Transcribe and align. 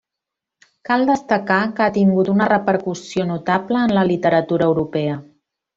Cal 0.89 1.05
destacar 1.09 1.59
que 1.79 1.85
ha 1.87 1.91
tingut 1.99 2.33
una 2.33 2.49
repercussió 2.55 3.29
notable 3.35 3.87
en 3.91 3.95
la 3.99 4.11
literatura 4.15 4.71
europea. 4.73 5.25